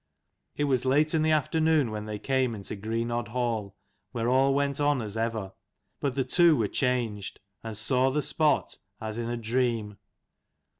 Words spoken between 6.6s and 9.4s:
changed, and saw the spot as in a